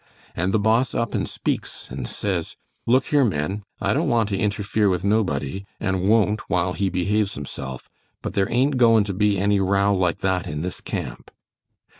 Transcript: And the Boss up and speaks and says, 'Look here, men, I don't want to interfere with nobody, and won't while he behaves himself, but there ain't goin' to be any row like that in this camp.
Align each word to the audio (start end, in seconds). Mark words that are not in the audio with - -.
And 0.35 0.51
the 0.51 0.57
Boss 0.57 0.95
up 0.95 1.13
and 1.13 1.29
speaks 1.29 1.87
and 1.91 2.07
says, 2.07 2.55
'Look 2.87 3.05
here, 3.09 3.23
men, 3.23 3.61
I 3.79 3.93
don't 3.93 4.07
want 4.09 4.29
to 4.29 4.35
interfere 4.39 4.89
with 4.89 5.03
nobody, 5.05 5.63
and 5.79 6.09
won't 6.09 6.49
while 6.49 6.73
he 6.73 6.89
behaves 6.89 7.35
himself, 7.35 7.87
but 8.23 8.33
there 8.33 8.51
ain't 8.51 8.77
goin' 8.77 9.03
to 9.03 9.13
be 9.13 9.37
any 9.37 9.59
row 9.59 9.93
like 9.95 10.21
that 10.21 10.47
in 10.47 10.63
this 10.63 10.81
camp. 10.81 11.29